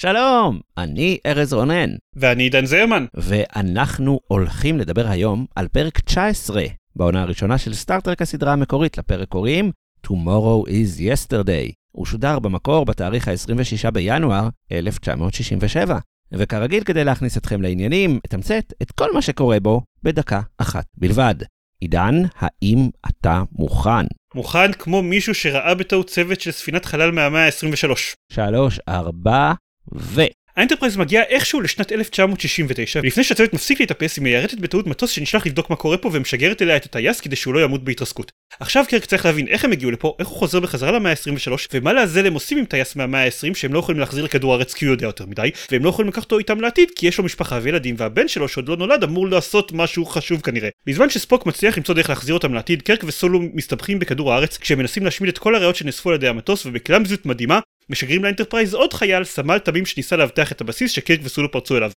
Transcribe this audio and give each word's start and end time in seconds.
שלום, 0.00 0.60
אני 0.76 1.18
ארז 1.26 1.52
רונן, 1.52 1.90
ואני 2.16 2.42
עידן 2.42 2.64
זרמן. 2.64 3.06
ואנחנו 3.14 4.20
הולכים 4.26 4.78
לדבר 4.78 5.06
היום 5.08 5.46
על 5.56 5.68
פרק 5.68 6.00
19 6.00 6.62
בעונה 6.96 7.22
הראשונה 7.22 7.58
של 7.58 7.74
סטארט-טרק 7.74 8.22
הסדרה 8.22 8.52
המקורית, 8.52 8.98
לפרק 8.98 9.28
קוראים 9.28 9.70
Tomorrow 10.06 10.68
is 10.68 11.00
Yesterday. 11.00 11.72
הוא 11.92 12.06
שודר 12.06 12.38
במקור 12.38 12.84
בתאריך 12.84 13.28
ה-26 13.28 13.90
בינואר 13.90 14.48
1967. 14.72 15.98
וכרגיל, 16.32 16.84
כדי 16.84 17.04
להכניס 17.04 17.36
אתכם 17.36 17.62
לעניינים, 17.62 18.18
אתמצת 18.26 18.72
את 18.82 18.90
כל 18.90 19.14
מה 19.14 19.22
שקורה 19.22 19.60
בו 19.60 19.82
בדקה 20.02 20.40
אחת 20.58 20.84
בלבד. 20.96 21.34
עידן, 21.80 22.14
האם 22.38 22.88
אתה 23.08 23.42
מוכן? 23.52 24.06
מוכן 24.34 24.72
כמו 24.72 25.02
מישהו 25.02 25.34
שראה 25.34 25.74
בטעות 25.74 26.06
צוות 26.06 26.40
של 26.40 26.50
ספינת 26.50 26.84
חלל 26.84 27.10
מהמאה 27.10 27.46
ה-23. 27.46 27.92
שלוש, 28.32 28.80
ארבע, 28.88 29.52
ו... 29.94 30.22
האנטרפרייז 30.56 30.96
מגיע 30.96 31.22
איכשהו 31.22 31.60
לשנת 31.60 31.92
1969, 31.92 33.00
ולפני 33.02 33.24
שהצוות 33.24 33.52
מפסיק 33.52 33.80
להתאפס 33.80 34.16
היא 34.16 34.22
מיירטת 34.22 34.58
בטעות 34.58 34.86
מטוס 34.86 35.10
שנשלח 35.10 35.46
לבדוק 35.46 35.70
מה 35.70 35.76
קורה 35.76 35.96
פה 35.96 36.10
ומשגרת 36.12 36.62
אליה 36.62 36.76
את 36.76 36.84
הטייס 36.84 37.20
כדי 37.20 37.36
שהוא 37.36 37.54
לא 37.54 37.64
ימות 37.64 37.84
בהתרסקות. 37.84 38.32
עכשיו 38.60 38.84
קירק 38.88 39.04
צריך 39.04 39.26
להבין 39.26 39.48
איך 39.48 39.64
הם 39.64 39.72
הגיעו 39.72 39.90
לפה, 39.90 40.14
איך 40.18 40.28
הוא 40.28 40.36
חוזר 40.36 40.60
בחזרה 40.60 40.92
למאה 40.92 41.12
ה-23, 41.12 41.52
ומה 41.74 41.92
לעזאזל 41.92 42.26
הם 42.26 42.34
עושים 42.34 42.58
עם 42.58 42.64
טייס 42.64 42.96
מהמאה 42.96 43.24
ה-20 43.24 43.54
שהם 43.54 43.72
לא 43.72 43.78
יכולים 43.78 44.00
להחזיר 44.00 44.24
לכדור 44.24 44.52
הארץ 44.52 44.74
כי 44.74 44.84
הוא 44.84 44.92
יודע 44.92 45.06
יותר 45.06 45.26
מדי, 45.26 45.50
והם 45.70 45.84
לא 45.84 45.88
יכולים 45.88 46.08
לקחת 46.08 46.24
אותו 46.24 46.38
איתם 46.38 46.60
לעתיד 46.60 46.90
כי 46.96 47.06
יש 47.06 47.18
לו 47.18 47.24
משפחה 47.24 47.58
וילדים 47.62 47.94
והבן 47.98 48.28
שלו 48.28 48.48
שעוד 48.48 48.68
לא 48.68 48.76
נולד 48.76 49.02
אמור 49.02 49.28
לעשות 49.28 49.72
משהו 49.72 50.06
חשוב 50.06 50.40
כנראה. 50.40 50.68
בזמן 50.86 51.10
שספוק 51.10 51.46
מצליח 51.46 51.76
למצוא 51.76 51.94
דרך 51.94 52.08
להחזיר 52.08 52.34
אותם 52.34 52.54
לעתיד, 52.54 52.82
קירק 52.82 53.04
וסולו 53.06 53.40
מסתבכים 53.54 53.98
בכדור 53.98 54.32
הארץ 54.32 54.58
כשהם 54.58 54.78
מנסים 54.78 55.04
להשמיד 55.04 55.28
את 55.28 55.38
כל 55.38 55.54
הראיות 55.54 55.76
שנאספו 55.76 56.08
על 56.08 56.14
ידי 56.14 56.28
המטוס 56.28 56.66
ובקלאמזיות 56.66 57.26
מדהימה 57.26 57.60
משגרים 57.90 58.24
לאנטרפרייז 58.24 58.74
עוד 58.74 58.92
חייל, 58.92 59.24
סמל 59.24 59.58
תמים 59.58 59.86
שניסה 59.86 60.16
לאבטח 60.16 60.52
את 60.52 60.60
הבסיס 60.60 60.92
שקירק 60.92 61.20
וסולו 61.22 61.50
פרצו 61.52 61.76
אליו. 61.76 61.90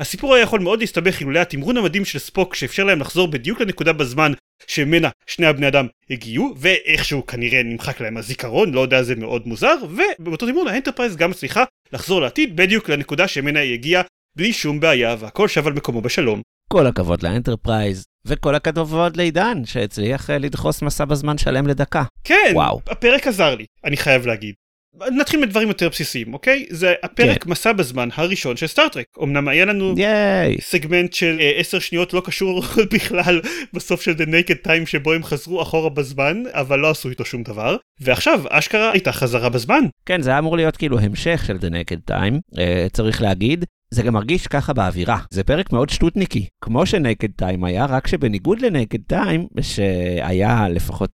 הסיפור 0.00 0.34
היה 0.34 0.42
יכול 0.42 0.60
מאוד 0.60 0.80
להסתבך 0.80 1.20
אילולא 1.20 1.38
התמרון 1.38 1.76
המדהים 1.76 2.04
של 2.04 2.18
ספוק 2.18 2.54
שאפשר 2.54 2.84
להם 2.84 3.00
לחזור 3.00 3.28
בדיוק 3.28 3.60
לנקודה 3.60 3.92
בזמן 3.92 4.32
שממנה 4.66 5.08
שני 5.26 5.46
הבני 5.46 5.68
אדם 5.68 5.86
הגיעו 6.10 6.54
ואיכשהו 6.56 7.26
כנראה 7.26 7.62
נמחק 7.62 8.00
להם 8.00 8.16
הזיכרון 8.16 8.72
לא 8.72 8.80
יודע 8.80 9.02
זה 9.02 9.14
מאוד 9.16 9.48
מוזר 9.48 9.74
ובאותו 9.82 10.46
תמרון 10.46 10.68
האנטרפרייז 10.68 11.16
גם 11.16 11.30
מצליחה 11.30 11.64
לחזור 11.92 12.20
לעתיד 12.20 12.56
בדיוק 12.56 12.88
לנקודה 12.88 13.28
שממנה 13.28 13.60
היא 13.60 13.74
הגיעה 13.74 14.02
בלי 14.36 14.52
שום 14.52 14.80
בעיה 14.80 15.16
והכל 15.18 15.48
שב 15.48 15.66
על 15.66 15.72
מקומו 15.72 16.00
בשלום. 16.00 16.42
כל 16.72 16.86
הכבוד 16.86 17.22
לאנטרפרייז, 17.22 18.04
וכל 18.26 18.54
הכבוד 18.54 19.16
לעידן, 19.16 19.64
שהצליח 19.64 20.30
אה, 20.30 20.38
לדחוס 20.38 20.82
מסע 20.82 21.04
בזמן 21.04 21.38
שלם 21.38 21.66
לדקה. 21.66 22.04
כן, 22.24 22.52
וואו. 22.54 22.80
הפרק 22.86 23.26
עזר 23.26 23.54
לי, 23.54 23.64
אני 23.84 23.96
חייב 23.96 24.26
להגיד. 24.26 24.54
נתחיל 25.10 25.40
מדברים 25.40 25.68
יותר 25.68 25.88
בסיסיים 25.88 26.34
אוקיי 26.34 26.66
זה 26.70 26.94
הפרק 27.02 27.44
כן. 27.44 27.50
מסע 27.50 27.72
בזמן 27.72 28.08
הראשון 28.14 28.56
של 28.56 28.66
סטארטרק 28.66 29.06
אמנם 29.22 29.48
היה 29.48 29.64
לנו 29.64 29.94
ייי! 29.96 30.56
סגמנט 30.60 31.12
של 31.12 31.36
אה, 31.40 31.52
עשר 31.56 31.78
שניות 31.78 32.12
לא 32.12 32.22
קשור 32.24 32.62
בכלל 32.94 33.40
בסוף 33.72 34.02
של 34.02 34.12
The 34.12 34.26
Naked 34.26 34.66
Time 34.66 34.86
שבו 34.86 35.12
הם 35.12 35.24
חזרו 35.24 35.62
אחורה 35.62 35.90
בזמן 35.90 36.42
אבל 36.52 36.78
לא 36.78 36.90
עשו 36.90 37.08
איתו 37.08 37.24
שום 37.24 37.42
דבר 37.42 37.76
ועכשיו 38.00 38.42
אשכרה 38.48 38.92
הייתה 38.92 39.12
חזרה 39.12 39.48
בזמן 39.48 39.84
כן, 40.06 40.22
זה 40.22 40.30
היה 40.30 40.38
אמור 40.38 40.56
להיות 40.56 40.76
כאילו 40.76 40.98
המשך 40.98 41.44
של 41.46 41.56
The 41.56 41.70
Naked 41.70 42.10
Time, 42.12 42.58
אה, 42.58 42.86
צריך 42.92 43.22
להגיד. 43.22 43.64
זה 43.90 44.02
גם 44.02 44.12
מרגיש 44.12 44.46
ככה 44.46 44.72
באווירה. 44.72 45.18
זה 45.30 45.44
פרק 45.44 45.72
מאוד 45.72 45.88
שטותניקי, 45.88 46.46
כמו 46.64 46.86
ש-Naked 46.86 47.42
Time 47.42 47.66
היה, 47.66 47.84
רק 47.84 48.06
שבניגוד 48.06 48.60
ל-Naked 48.60 49.12
Time, 49.12 49.62
שהיה 49.62 50.68
לפחות 50.68 51.10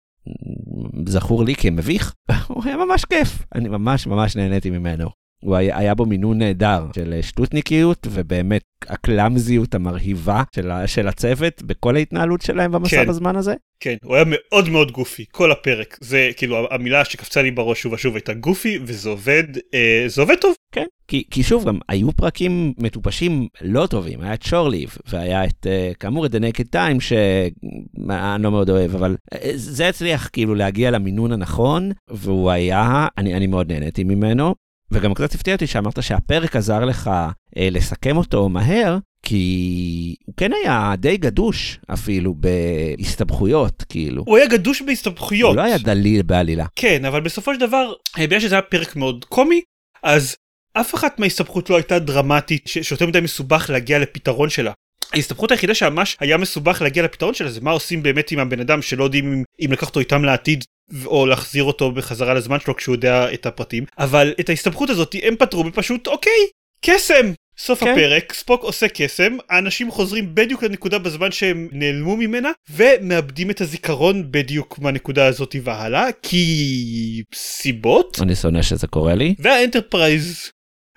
זכור 1.08 1.44
לי 1.44 1.56
כמביך, 1.56 2.14
הוא 2.48 2.64
היה 2.66 2.78
ממש 2.78 3.06
כיף. 3.06 3.46
אני 3.56 3.70
ממש 3.70 4.08
ממש 4.08 4.36
נהניתי 4.36 4.70
ממנו. 4.70 5.23
הוא 5.44 5.56
היה, 5.56 5.78
היה 5.78 5.96
בו 5.96 6.06
מינון 6.06 6.38
נהדר 6.38 6.86
של 6.96 7.20
שטותניקיות, 7.22 8.08
ובאמת 8.12 8.64
הקלאמזיות 8.88 9.76
המרהיבה 9.76 10.44
של, 10.56 10.72
ה- 10.72 10.88
של 10.88 11.08
הצוות 11.08 11.64
בכל 11.64 11.96
ההתנהלות 11.96 12.42
שלהם 12.42 12.72
במסע 12.72 13.04
כן. 13.04 13.08
בזמן 13.08 13.36
הזה. 13.36 13.54
כן 13.80 13.96
הוא 14.04 14.16
היה 14.16 14.26
מאוד 14.28 14.70
מאוד 14.70 14.92
גופי 14.92 15.26
כל 15.32 15.52
הפרק 15.52 15.98
זה 16.02 16.30
כאילו 16.38 16.68
המילה 16.72 17.06
שקפצה 17.06 17.42
לי 17.42 17.52
בראש 17.52 17.82
שוב 17.82 17.94
ושוב 17.94 18.16
הייתה 18.16 18.34
גופי 18.34 18.80
וזה 18.86 19.10
עובד 19.10 19.44
אה, 19.74 20.04
זה 20.08 20.22
עובד 20.22 20.36
טוב 20.36 20.56
כן. 20.72 20.86
כי, 21.08 21.24
כי 21.32 21.44
שוב, 21.44 21.68
גם 21.68 21.80
היו 21.90 22.12
פרקים 22.12 22.74
מטופשים 22.78 23.48
לא 23.62 23.88
טובים, 23.88 24.22
היה 24.22 24.34
את 24.34 24.42
שורליב, 24.42 24.98
והיה 25.08 25.46
את, 25.46 25.68
uh, 25.68 25.96
כאמור, 25.96 26.26
את 26.26 26.36
The 26.36 26.38
Naked 26.38 26.76
Time, 26.76 27.00
שאני 27.00 28.44
לא 28.44 28.52
מאוד 28.52 28.70
אוהב, 28.70 28.96
אבל 28.96 29.16
uh, 29.34 29.38
זה 29.56 29.90
הצליח 29.90 30.30
כאילו 30.34 30.56
להגיע 30.56 30.92
למינון 30.92 31.32
הנכון, 31.32 31.92
והוא 32.10 32.52
היה, 32.52 33.08
אני, 33.18 33.36
אני 33.36 33.48
מאוד 33.48 33.72
נהניתי 33.72 34.04
ממנו, 34.04 34.56
וגם 34.94 35.14
קצת 35.14 35.34
הפתיע 35.34 35.54
אותי 35.54 35.68
שאמרת 35.68 36.04
שהפרק 36.04 36.56
עזר 36.56 36.86
לך 36.86 37.10
uh, 37.10 37.60
לסכם 37.60 38.18
אותו 38.18 38.50
מהר, 38.50 38.98
כי 39.24 40.16
הוא 40.26 40.34
כן 40.38 40.52
היה 40.54 40.94
די 40.98 41.18
גדוש 41.18 41.80
אפילו 41.94 42.36
בהסתבכויות, 42.38 43.84
כאילו. 43.90 44.24
הוא 44.28 44.38
היה 44.38 44.48
גדוש 44.48 44.82
בהסתבכויות 44.82 45.50
הוא 45.50 45.58
לא 45.58 45.62
היה 45.62 45.78
דליל 45.78 46.22
בעלילה. 46.22 46.66
כן 46.76 47.06
אבל 47.06 47.22
בסופו 47.22 47.54
של 47.54 47.60
דבר 47.60 47.94
אה, 48.20 48.28
בגלל 48.28 48.40
שזה 48.40 48.56
היה 48.56 48.62
פרק 48.62 48.96
מאוד 48.96 49.26
קומי 49.26 49.62
אז 50.04 50.36
אף 50.74 50.96
אחת 50.96 51.20
מההסתבכות 51.20 51.70
לא 51.70 51.76
הייתה 51.76 52.00
דרמטית 52.00 52.68
שיותר 52.68 53.08
מדי 53.08 53.20
מסובך 53.20 53.70
להגיע 53.70 54.00
לפתרון 54.00 54.50
שלה. 54.50 54.72
ההסתבכות 55.14 55.52
היחידה 55.52 55.74
שממש 55.74 56.18
היה 56.20 56.38
מסובך 56.38 56.82
להגיע 56.82 57.04
לפתרון 57.04 57.34
שלה 57.34 57.50
זה 57.52 57.62
מה 57.62 57.72
עושים 57.72 58.04
באמת 58.04 58.32
עם 58.32 58.40
הבן 58.40 58.60
אדם 58.60 58.82
שלא 58.82 59.04
יודעים 59.04 59.34
אם, 59.34 59.44
אם 59.66 59.72
לקחת 59.72 59.88
אותו 59.88 60.00
איתם 60.00 60.24
לעתיד 60.24 60.64
או 61.06 61.26
להחזיר 61.26 61.64
אותו 61.64 61.92
בחזרה 61.92 62.34
לזמן 62.34 62.60
שלו 62.60 62.76
כשהוא 62.76 62.96
יודע 62.96 63.34
את 63.34 63.46
הפרטים 63.46 63.86
אבל 63.98 64.34
את 64.40 64.50
ההסתבכות 64.50 64.90
הזאת 64.90 65.16
הם 65.24 65.36
פתרו 65.36 65.64
בפשוט 65.64 66.08
אוקיי 66.08 66.48
קסם 66.86 67.34
סוף 67.58 67.80
כן. 67.80 67.92
הפרק 67.92 68.34
ספוק 68.34 68.64
עושה 68.64 68.88
קסם 68.94 69.38
האנשים 69.50 69.92
חוזרים 69.92 70.36
בדיוק 70.36 70.64
לנקודה 70.64 71.00
בזמן 71.00 71.32
שהם 71.32 71.68
נעלמו 71.72 72.18
ממנה 72.18 72.52
ומאבדים 72.70 73.50
את 73.50 73.62
הזיכרון 73.62 74.32
בדיוק 74.32 74.80
מהנקודה 74.80 75.26
הזאת 75.26 75.56
והלאה 75.64 76.08
כי 76.22 77.24
סיבות 77.36 78.20
אני 78.22 78.36
שונא 78.36 78.62
שזה 78.62 78.88
קורה 78.88 79.16
לי. 79.16 79.36
והאנטרפרייז 79.40 80.52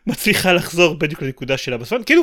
מצליחה 0.07 0.53
לחזור 0.53 0.95
בדיוק 0.95 1.23
לנקודה 1.23 1.57
שלה 1.57 1.77
בזמן 1.77 2.03
כאילו 2.07 2.23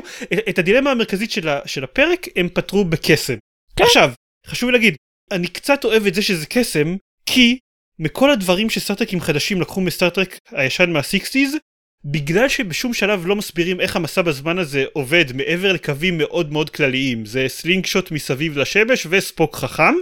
את, 0.50 0.60
הדילמה 0.60 0.92
המרכזית 0.92 1.32
של, 1.32 1.50
ה, 1.50 1.60
של 1.66 1.84
הפרק 1.84 2.28
הם 2.36 2.50
פתרו 2.50 2.86
בקסם. 2.86 3.36
כן. 3.76 3.84
עכשיו 3.84 4.12
חשוב 4.48 4.70
להגיד 4.70 4.96
אני 5.32 5.48
קצת 5.48 5.86
אוהב 5.86 6.08
את 6.08 6.14
זה 6.14 6.22
שזה 6.22 6.46
קסם 6.46 6.96
כי 7.26 7.58
מכל 8.00 8.32
הדברים 8.32 8.70
שסטארטרקים 8.70 9.22
חדשים 9.22 9.62
לקחו 9.62 9.82
מסטארטרק 9.82 10.38
הישן 10.52 10.92
מה-60's 10.92 11.58
בגלל 12.06 12.50
שבשום 12.50 12.94
שלב 12.94 13.26
לא 13.26 13.36
מסבירים 13.36 13.82
איך 13.82 13.96
המסע 13.96 14.22
בזמן 14.22 14.58
הזה 14.58 14.86
עובד 14.94 15.26
מעבר 15.36 15.74
לקווים 15.74 16.18
מאוד 16.18 16.52
מאוד 16.52 16.70
כלליים 16.70 17.26
זה 17.26 17.46
slingshot 17.48 18.12
מסביב 18.12 18.58
לשמש 18.58 19.08
וספוק 19.10 19.56
חכם 19.56 19.94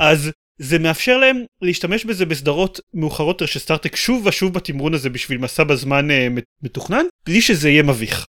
אז 0.00 0.30
זה 0.62 0.78
מאפשר 0.78 1.16
להם 1.16 1.44
להשתמש 1.62 2.04
בזה 2.04 2.26
בסדרות 2.26 2.80
מאוחרות 2.94 3.42
של 3.46 3.58
סטארטרק 3.58 3.96
שוב 3.96 4.26
ושוב 4.26 4.54
בתמרון 4.54 4.94
הזה 4.94 5.10
בשביל 5.10 5.38
מסע 5.38 5.64
בזמן 5.64 6.10
אה, 6.10 6.28
מתוכנן 6.62 7.04
בלי 7.26 7.40
שזה 7.40 7.70
יהיה 7.70 7.82
מביך. 7.82 8.26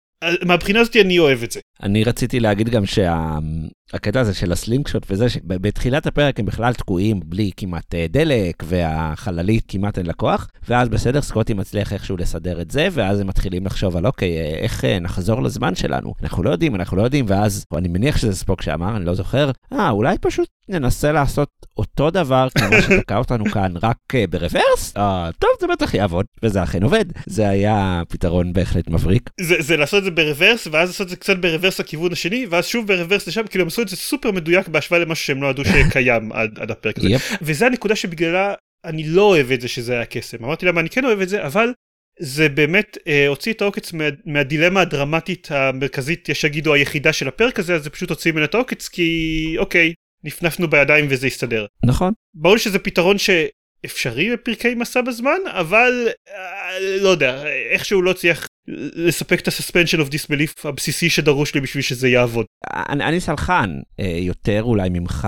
מהבחינה 0.46 0.80
הזאת 0.80 0.96
אני 0.96 1.20
אוהב 1.20 1.44
את 1.44 1.52
זה. 1.52 1.60
אני 1.84 2.04
רציתי 2.04 2.40
להגיד 2.40 2.70
גם 2.70 2.84
שהקטע 2.86 4.20
הזה 4.20 4.34
של 4.34 4.52
ה 4.52 4.88
slingshot 4.88 5.06
וזה 5.10 5.30
שבתחילת 5.30 6.08
הפרק 6.08 6.40
הם 6.40 6.46
בכלל 6.46 6.74
תקועים 6.74 7.20
בלי 7.26 7.52
כמעט 7.58 7.96
אה, 7.96 8.06
דלק 8.10 8.64
והחללית 8.64 9.64
כמעט 9.68 9.98
אין 9.98 10.06
לה 10.06 10.14
כוח 10.14 10.48
ואז 10.68 10.90
בסדר 10.90 11.22
סקוטי 11.22 11.54
מצליח 11.54 11.94
איכשהו 11.94 12.18
לסדר 12.18 12.62
את 12.62 12.72
זה 12.72 12.88
ואז 12.92 13.20
הם 13.20 13.28
מתחילים 13.28 13.66
לחשוב 13.66 13.98
על 13.98 14.06
אוקיי 14.06 14.38
אה, 14.38 14.60
איך 14.60 14.86
אה, 14.86 15.00
נחזור 15.00 15.44
לזמן 15.44 15.76
שלנו? 15.76 16.14
אנחנו 16.24 16.44
לא 16.44 16.50
יודעים 16.50 16.76
אנחנו 16.76 16.98
לא 16.98 17.02
יודעים. 17.02 17.26
ואז 17.28 17.66
אני 17.78 17.88
מניח 17.88 18.18
שזה 18.18 18.36
ספוק 18.36 18.62
שאמר 18.62 18.98
אני 18.98 19.06
לא 19.06 19.14
זוכר 19.14 19.52
אה 19.74 19.90
אולי 19.90 20.18
פשוט 20.22 20.48
ננסה 20.70 21.12
לעשות 21.12 21.50
אותו 21.78 22.12
דבר 22.12 22.48
כמו 22.58 22.68
שתקע 22.82 23.18
אותנו 23.18 23.46
כאן 23.46 23.74
רק 23.84 23.98
ב 24.30 24.37
reverse? 24.37 24.94
אה, 24.98 25.30
טוב 25.40 25.50
זה 25.62 25.68
בטח 25.68 25.94
יעבוד. 25.94 26.26
וזה 26.44 26.64
אכן 26.64 26.84
עובד. 26.84 27.06
זה 27.26 27.50
היה 27.50 28.02
פתרון 28.10 28.54
בהחלט 28.54 28.90
מבריק. 28.90 29.30
זה, 29.42 29.56
זה 29.60 29.78
לעשות 29.78 30.04
זה 30.08 30.12
ברוורס 30.12 30.68
ואז 30.72 30.90
לעשות 30.90 31.06
את 31.06 31.10
זה 31.10 31.16
קצת 31.16 31.38
ברוורס 31.38 31.80
לכיוון 31.80 32.12
השני 32.12 32.46
ואז 32.50 32.66
שוב 32.66 32.88
ברוורס 32.88 33.28
לשם 33.28 33.48
כאילו 33.48 33.62
הם 33.62 33.68
עשו 33.68 33.82
את 33.82 33.88
זה 33.88 33.96
סופר 33.96 34.32
מדויק 34.32 34.68
בהשוואה 34.68 35.00
למשהו 35.00 35.26
שהם 35.26 35.44
לא 35.44 35.48
ידעו 35.48 35.66
שקיים 35.66 36.32
עד, 36.38 36.60
עד 36.60 36.72
הפרק 36.72 36.98
הזה. 36.98 37.10
יפ. 37.10 37.32
וזה 37.42 37.66
הנקודה 37.66 37.96
שבגללה 37.96 38.54
אני 38.86 39.04
לא 39.04 39.22
אוהב 39.22 39.52
את 39.52 39.62
זה 39.62 39.68
שזה 39.68 39.94
היה 39.94 40.06
קסם 40.06 40.38
אמרתי 40.46 40.66
למה 40.66 40.82
אני 40.82 40.90
כן 40.90 41.06
אוהב 41.06 41.22
את 41.22 41.30
זה 41.30 41.46
אבל 41.46 41.72
זה 42.20 42.50
באמת 42.50 42.98
אה, 43.08 43.28
הוציא 43.28 43.54
את 43.54 43.62
העוקץ 43.62 43.94
מה, 43.94 44.04
מהדילמה 44.26 44.82
הדרמטית 44.82 45.48
המרכזית, 45.52 46.30
יש 46.30 46.42
שיגידו 46.42 46.74
היחידה 46.74 47.14
של 47.14 47.28
הפרק 47.28 47.60
הזה, 47.60 47.76
אז 47.76 47.84
זה 47.84 47.90
פשוט 47.90 48.10
הוציא 48.10 48.32
ממנו 48.32 48.46
את 48.46 48.56
העוקץ 48.56 48.88
כי 48.88 49.56
אוקיי, 49.58 49.94
נפנפנו 50.24 50.68
בידיים 50.68 51.06
וזה 51.10 51.28
יסתדר. 51.28 51.66
נכון. 51.86 52.14
ברור 52.34 52.58
שזה 52.58 52.80
פתרון 52.80 53.18
שאפשרי 53.18 54.34
בפרקי 54.34 54.76
מסע 54.76 55.02
בזמן, 55.02 55.40
אבל 55.48 56.08
אה, 56.30 56.80
לא 57.02 57.10
יודע, 57.10 57.44
איכשהו 57.72 58.02
לא 58.02 58.12
הצליח 58.12 58.47
לספק 58.96 59.40
את 59.42 59.48
ה-suspension 59.48 59.98
of 59.98 60.12
disbelief 60.12 60.68
הבסיסי 60.68 61.10
שדרוש 61.10 61.56
לי 61.56 61.62
בשביל 61.62 61.84
שזה 61.84 62.10
יעבוד. 62.10 62.46
אני, 62.74 63.04
אני 63.04 63.20
סלחן 63.20 63.80
אה, 64.00 64.18
יותר 64.20 64.64
אולי 64.64 64.90
ממך, 64.90 65.28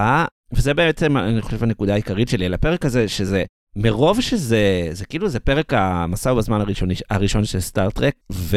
וזה 0.51 0.73
בעצם, 0.73 1.17
אני 1.17 1.41
חושב, 1.41 1.63
הנקודה 1.63 1.93
העיקרית 1.93 2.29
שלי 2.29 2.45
על 2.45 2.53
הפרק 2.53 2.85
הזה, 2.85 3.07
שזה 3.07 3.43
מרוב 3.75 4.21
שזה, 4.21 4.89
זה 4.91 5.05
כאילו 5.05 5.29
זה 5.29 5.39
פרק 5.39 5.73
המסע 5.73 6.33
בזמן 6.33 6.61
הראשוני, 6.61 6.93
הראשון 7.09 7.45
של 7.45 7.59
סטארט-טרק, 7.59 8.13
וזה 8.29 8.51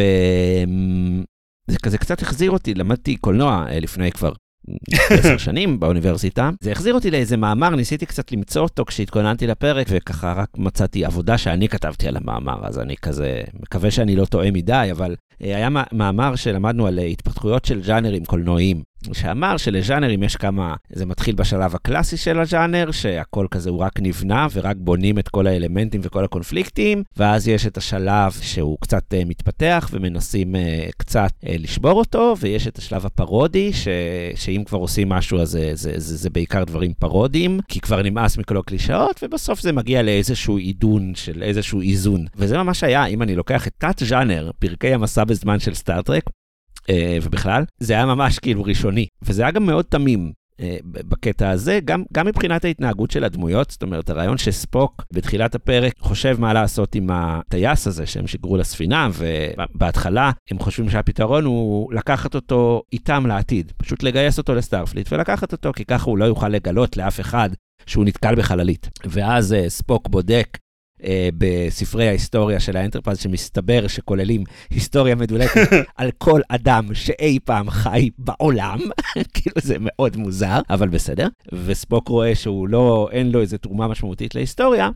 כזה 1.83 1.99
קצת 1.99 2.23
החזיר 2.23 2.51
אותי, 2.51 2.75
למדתי 2.75 3.17
קולנוע 3.17 3.67
אה, 3.69 3.81
לפני 3.81 4.13
כבר 4.13 4.33
עשר 5.11 5.37
שנים 5.37 5.81
באוניברסיטה. 5.81 6.51
זה 6.61 6.73
החזיר 6.73 6.95
אותי 6.95 7.11
לאיזה 7.11 7.37
מאמר, 7.37 7.71
ניסיתי 7.71 8.07
קצת 8.07 8.33
למצוא 8.33 8.63
אותו 8.63 8.85
כשהתכוננתי 8.85 9.47
לפרק, 9.47 9.87
וככה 9.91 10.33
רק 10.33 10.49
מצאתי 10.57 11.05
עבודה 11.05 11.39
שאני 11.39 11.69
כתבתי 11.69 12.09
על 12.09 12.17
המאמר, 12.17 12.67
אז 12.67 12.79
אני 12.79 12.97
כזה 12.97 13.43
מקווה 13.61 13.91
שאני 13.91 14.17
לא 14.17 14.25
טועה 14.25 14.51
מדי, 14.51 14.89
אבל 14.93 15.15
אה, 15.43 15.57
היה 15.57 15.69
מאמר 15.93 16.37
שלמדנו 16.37 16.87
על 16.87 16.99
התפתחויות 16.99 17.65
של 17.65 17.83
ז'אנרים 17.83 18.25
קולנועיים. 18.25 18.92
שאמר 19.13 19.57
שלז'אנרים 19.57 20.23
יש 20.23 20.37
כמה, 20.37 20.75
זה 20.93 21.07
מתחיל 21.07 21.35
בשלב 21.35 21.75
הקלאסי 21.75 22.17
של 22.17 22.41
הז'אנר, 22.41 22.91
שהכל 22.91 23.47
כזה 23.51 23.71
הוא 23.71 23.79
רק 23.79 24.01
נבנה 24.01 24.47
ורק 24.53 24.77
בונים 24.79 25.19
את 25.19 25.29
כל 25.29 25.47
האלמנטים 25.47 26.01
וכל 26.05 26.25
הקונפליקטים, 26.25 27.03
ואז 27.17 27.49
יש 27.49 27.67
את 27.67 27.77
השלב 27.77 28.33
שהוא 28.41 28.79
קצת 28.81 29.15
uh, 29.15 29.29
מתפתח 29.29 29.89
ומנסים 29.93 30.55
uh, 30.55 30.59
קצת 30.97 31.31
uh, 31.45 31.49
לשבור 31.59 31.93
אותו, 31.93 32.35
ויש 32.41 32.67
את 32.67 32.79
השלב 32.79 33.07
הפרודי, 33.07 33.73
ש, 33.73 33.89
שאם 34.35 34.63
כבר 34.67 34.79
עושים 34.79 35.09
משהו 35.09 35.41
אז 35.41 35.51
זה, 35.51 35.71
זה, 35.75 35.93
זה, 35.97 36.17
זה 36.17 36.31
בעיקר 36.31 36.65
דברים 36.65 36.93
פרודיים, 36.99 37.61
כי 37.69 37.81
כבר 37.81 38.03
נמאס 38.03 38.39
מכל 38.39 38.57
הקלישאות, 38.57 39.21
ובסוף 39.23 39.61
זה 39.61 39.73
מגיע 39.73 40.03
לאיזשהו 40.03 40.57
עידון 40.57 41.15
של 41.15 41.43
איזשהו 41.43 41.81
איזון. 41.81 42.25
וזה 42.37 42.59
ממש 42.59 42.85
היה, 42.85 43.07
אם 43.07 43.23
אני 43.23 43.35
לוקח 43.35 43.67
את 43.67 43.73
תת-ז'אנר, 43.79 44.51
פרקי 44.59 44.95
המסע 44.95 45.25
בזמן 45.25 45.61
של 45.61 45.75
סטאר-טרק, 45.75 46.25
ובכלל, 47.23 47.65
זה 47.79 47.93
היה 47.93 48.07
ממש 48.07 48.39
כאילו 48.39 48.63
ראשוני, 48.63 49.07
וזה 49.23 49.43
היה 49.43 49.51
גם 49.51 49.67
מאוד 49.67 49.85
תמים. 49.85 50.33
אה, 50.61 50.77
בקטע 50.85 51.51
הזה, 51.51 51.79
גם, 51.85 52.03
גם 52.13 52.27
מבחינת 52.27 52.65
ההתנהגות 52.65 53.11
של 53.11 53.25
הדמויות, 53.25 53.71
זאת 53.71 53.83
אומרת, 53.83 54.11
הרעיון 54.11 54.39
שספוק 54.39 55.05
בתחילת 55.13 55.55
הפרק 55.55 55.93
חושב 55.99 56.37
מה 56.41 56.53
לעשות 56.53 56.95
עם 56.95 57.11
הטייס 57.13 57.87
הזה 57.87 58.07
שהם 58.07 58.27
שיגרו 58.27 58.57
לספינה, 58.57 59.09
ובהתחלה 59.15 60.31
הם 60.51 60.59
חושבים 60.59 60.91
שהפתרון 60.91 61.45
הוא 61.45 61.93
לקחת 61.93 62.35
אותו 62.35 62.83
איתם 62.93 63.27
לעתיד, 63.27 63.73
פשוט 63.77 64.03
לגייס 64.03 64.39
אותו 64.39 64.55
לסטארפליט 64.55 65.13
ולקחת 65.13 65.53
אותו, 65.53 65.73
כי 65.73 65.85
ככה 65.85 66.11
הוא 66.11 66.19
לא 66.19 66.25
יוכל 66.25 66.49
לגלות 66.49 66.97
לאף 66.97 67.21
אחד 67.21 67.51
שהוא 67.87 68.05
נתקל 68.05 68.35
בחללית. 68.35 68.91
ואז 69.05 69.53
אה, 69.53 69.69
ספוק 69.69 70.09
בודק 70.09 70.49
אה, 70.55 70.59
בספרי 71.39 72.09
ההיסטוריה 72.09 72.61
של 72.61 72.77
האנטרפרייז, 72.77 73.19
שמסתבר 73.19 73.87
שכוללים 73.87 74.45
היסטוריה 74.71 75.15
מדולקת 75.15 75.71
על 75.97 76.11
כל 76.19 76.41
אדם 76.49 76.95
שאי 76.95 77.39
פעם 77.45 77.71
חי 77.71 78.11
בעולם, 78.19 78.79
כאילו 79.35 79.57
זה 79.63 79.77
מאוד 79.81 80.17
מוזר, 80.17 80.61
אבל 80.71 80.89
בסדר. 80.89 81.29
וספוק 81.53 82.09
רואה 82.09 82.35
שהוא 82.35 82.69
לא, 82.69 83.09
אין 83.13 83.31
לו 83.31 83.41
איזה 83.41 83.59
תרומה 83.59 83.89
משמעותית 83.89 84.35
להיסטוריה, 84.35 84.91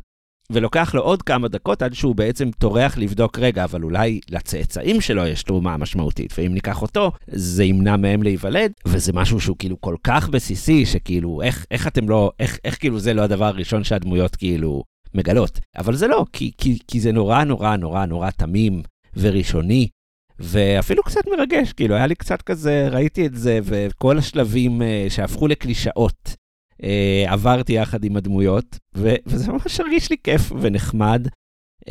ולוקח 0.51 0.95
לו 0.95 1.03
עוד 1.03 1.23
כמה 1.23 1.49
דקות 1.49 1.83
עד 1.83 1.95
שהוא 1.95 2.17
בעצם 2.17 2.51
טורח 2.59 2.99
לבדוק, 2.99 3.39
רגע, 3.39 3.65
אבל 3.65 3.83
אולי 3.83 4.21
לצאצאים 4.31 5.01
שלו 5.01 5.27
יש 5.27 5.43
תרומה 5.43 5.77
משמעותית, 5.77 6.35
ואם 6.39 6.55
ניקח 6.55 6.83
אותו, 6.83 7.13
זה 7.27 7.65
ימנע 7.65 7.97
מהם 7.97 8.23
להיוולד, 8.23 8.73
וזה 8.87 9.13
משהו 9.13 9.41
שהוא 9.41 9.57
כאילו 9.59 9.81
כל 9.81 9.97
כך 10.05 10.29
בסיסי, 10.29 10.87
שכאילו, 10.87 11.43
איך, 11.43 11.67
איך 11.71 11.87
אתם 11.87 12.09
לא, 12.09 12.31
איך, 12.41 12.59
איך 12.65 12.79
כאילו 12.81 12.99
זה 12.99 13.15
לא 13.15 13.23
הדבר 13.23 13.45
הראשון 13.45 13.85
שהדמויות 13.85 14.37
כאילו 14.37 14.83
מגלות. 15.15 15.61
אבל 15.77 15.97
זה 15.97 16.07
לא, 16.07 16.25
כי, 16.33 16.51
כי, 16.59 16.79
כי 16.89 17.01
זה 17.01 17.13
נורא 17.13 17.45
נורא 17.45 17.77
נורא 17.77 18.07
נורא 18.07 18.31
תמים 18.31 18.83
וראשוני, 19.17 19.89
ואפילו 20.39 21.03
קצת 21.03 21.21
מרגש, 21.37 21.73
כאילו, 21.73 21.95
היה 21.95 22.07
לי 22.07 22.15
קצת 22.15 22.43
כזה, 22.43 22.89
ראיתי 22.91 23.27
את 23.27 23.35
זה, 23.35 23.59
וכל 23.63 24.19
השלבים 24.19 24.83
uh, 24.83 24.85
שהפכו 25.13 25.49
לקלישאות, 25.49 26.35
uh, 26.83 26.85
עברתי 27.27 27.73
יחד 27.73 28.05
עם 28.05 28.17
הדמויות, 28.17 28.79
ו, 28.95 29.15
וזה 29.27 29.53
ממש 29.53 29.81
הרגיש 29.81 30.11
לי 30.11 30.17
כיף 30.25 30.53
ונחמד, 30.61 31.27
uh, 31.81 31.91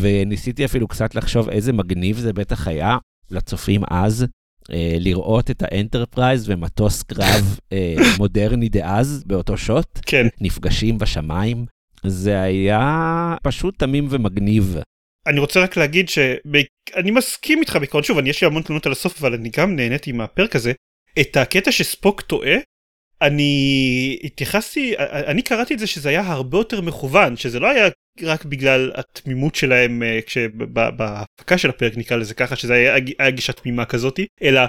וניסיתי 0.00 0.64
אפילו 0.64 0.88
קצת 0.88 1.14
לחשוב 1.14 1.48
איזה 1.48 1.72
מגניב 1.72 2.18
זה 2.18 2.32
בטח 2.32 2.68
היה 2.68 2.96
לצופים 3.30 3.82
אז. 3.90 4.26
Uh, 4.62 4.68
לראות 5.00 5.50
את 5.50 5.62
האנטרפרייז 5.62 6.50
ומטוס 6.50 7.02
קרב 7.02 7.58
uh, 7.58 8.02
מודרני 8.18 8.68
דאז 8.68 9.24
באותו 9.26 9.56
שוט, 9.56 10.00
כן. 10.06 10.26
נפגשים 10.40 10.98
בשמיים, 10.98 11.66
זה 12.02 12.40
היה 12.40 13.36
פשוט 13.42 13.78
תמים 13.78 14.06
ומגניב. 14.10 14.76
אני 15.26 15.40
רוצה 15.40 15.60
רק 15.60 15.76
להגיד 15.76 16.08
שאני 16.08 17.10
מסכים 17.10 17.60
איתך 17.60 17.76
בעיקרון 17.76 18.02
שוב 18.02 18.18
אני 18.18 18.30
יש 18.30 18.40
לי 18.40 18.46
המון 18.46 18.62
תלונות 18.62 18.86
על 18.86 18.92
הסוף 18.92 19.20
אבל 19.20 19.34
אני 19.34 19.50
גם 19.56 19.76
נהניתי 19.76 20.12
מהפרק 20.12 20.56
הזה 20.56 20.72
את 21.20 21.36
הקטע 21.36 21.72
שספוק 21.72 22.20
טועה 22.20 22.56
אני 23.22 24.18
התייחסתי 24.24 24.94
אני 24.98 25.42
קראתי 25.42 25.74
את 25.74 25.78
זה 25.78 25.86
שזה 25.86 26.08
היה 26.08 26.20
הרבה 26.20 26.58
יותר 26.58 26.80
מכוון 26.80 27.36
שזה 27.36 27.60
לא 27.60 27.70
היה 27.70 27.88
רק 28.22 28.44
בגלל 28.44 28.92
התמימות 28.94 29.54
שלהם 29.54 30.02
אה, 30.02 30.20
כשבהפקה 30.26 31.58
של 31.58 31.70
הפרק 31.70 31.96
נקרא 31.96 32.16
לזה 32.16 32.34
ככה 32.34 32.56
שזה 32.56 32.74
היה, 32.74 32.94
היה 33.18 33.30
גישה 33.30 33.52
תמימה 33.52 33.84
כזאתי 33.84 34.26
אלא 34.42 34.60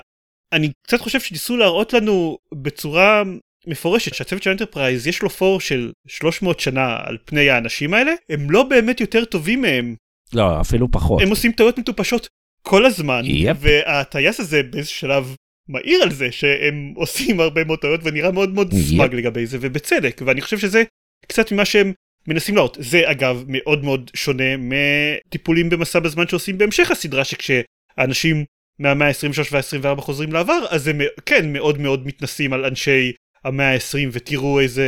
אני 0.54 0.72
קצת 0.88 1.00
חושב 1.00 1.20
שניסו 1.20 1.58
להראות 1.58 1.94
לנו 1.94 2.38
בצורה 2.54 3.24
מפורשת 3.68 4.14
שהצוות 4.14 4.44
של 4.44 4.50
אנטרפרייז 4.50 5.08
יש 5.08 5.22
לו 5.22 5.30
פור 5.30 5.62
של 5.62 5.92
300 6.08 6.60
שנה 6.60 6.98
על 7.04 7.18
פני 7.26 7.50
האנשים 7.50 7.94
האלה 7.94 8.12
הם 8.30 8.52
לא 8.52 8.64
באמת 8.64 9.02
יותר 9.02 9.26
טובים 9.26 9.62
מהם. 9.62 9.96
לא 10.34 10.62
אפילו 10.62 10.92
פחות. 10.92 11.22
הם 11.22 11.30
עושים 11.30 11.52
טעויות 11.52 11.80
מטופשות 11.80 12.28
כל 12.62 12.86
הזמן 12.86 13.22
Yep. 13.26 13.58
והטייס 13.60 14.40
הזה 14.40 14.64
באיזה 14.64 14.90
שלב 14.90 15.36
מעיר 15.70 16.04
על 16.04 16.12
זה 16.12 16.32
שהם 16.32 16.94
עושים 16.96 17.40
הרבה 17.40 17.64
מאוד 17.64 17.80
טעויות 17.80 18.02
ונראה 18.04 18.32
מאוד 18.32 18.54
מאוד 18.54 18.74
smug 18.74 19.16
לגבי 19.16 19.46
זה 19.46 19.58
ובצדק 19.62 20.22
ואני 20.26 20.42
חושב 20.42 20.58
שזה 20.58 20.84
קצת 21.28 21.52
ממה 21.52 21.66
שהם 21.66 21.94
מנסים 22.28 22.56
להראות 22.56 22.78
זה 22.82 23.12
אגב 23.12 23.44
מאוד 23.48 23.84
מאוד 23.84 24.12
שונה 24.16 24.58
מטיפולים 24.58 25.70
במסע 25.70 26.00
בזמן 26.00 26.28
שעושים 26.28 26.58
בהמשך 26.58 26.92
הסדרה 26.92 27.24
שכשאנשים 27.24 28.46
מהמאה 28.80 29.08
ה-23 29.08 29.48
וה-24 29.52 30.02
חוזרים 30.02 30.32
לעבר 30.32 30.66
אז 30.70 30.88
הם 30.88 31.02
כן 31.26 31.54
מאוד 31.54 31.80
מאוד 31.80 32.08
מתנשאים 32.08 32.54
על 32.54 32.66
אנשי 32.66 33.12
המאה 33.46 33.74
ה-20 33.74 34.10
ותראו 34.12 34.60
איזה 34.60 34.86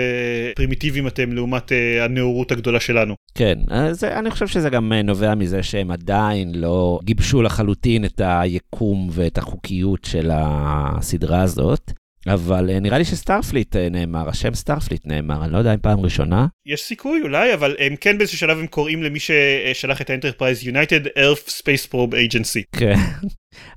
פרימיטיביים 0.55 1.07
אתם 1.07 1.33
לעומת 1.33 1.71
uh, 1.71 2.03
הנאורות 2.03 2.51
הגדולה 2.51 2.79
שלנו. 2.79 3.13
כן, 3.35 3.59
אז 3.69 4.03
אני 4.03 4.31
חושב 4.31 4.47
שזה 4.47 4.69
גם 4.69 4.93
אה, 4.93 5.01
נובע 5.01 5.35
מזה 5.35 5.63
שהם 5.63 5.91
עדיין 5.91 6.55
לא 6.55 6.99
גיבשו 7.03 7.41
לחלוטין 7.41 8.05
את 8.05 8.21
היקום 8.23 9.09
ואת 9.11 9.37
החוקיות 9.37 10.05
של 10.05 10.29
הסדרה 10.33 11.41
הזאת. 11.41 11.91
אבל 12.27 12.69
אה, 12.69 12.79
נראה 12.79 12.97
לי 12.97 13.05
שסטארפליט 13.05 13.75
נאמר, 13.75 14.29
השם 14.29 14.53
סטארפליט 14.53 15.05
נאמר, 15.05 15.43
אני 15.43 15.53
לא 15.53 15.57
יודע 15.57 15.73
אם 15.73 15.79
פעם 15.79 15.99
ראשונה. 15.99 16.47
יש 16.65 16.81
סיכוי 16.81 17.21
אולי, 17.21 17.53
אבל 17.53 17.75
הם 17.79 17.95
כן 17.95 18.17
באיזשהו 18.17 18.37
שלב 18.37 18.57
הם 18.57 18.67
קוראים 18.67 19.03
למי 19.03 19.19
ששלח 19.19 20.01
את 20.01 20.09
האנטרפרייז 20.09 20.63
United 20.63 21.05
Earth 21.05 21.49
Space 21.49 21.91
Probe 21.91 22.13
Agency. 22.13 22.79
כן, 22.79 22.95